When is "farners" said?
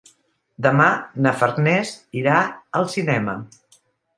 1.41-1.93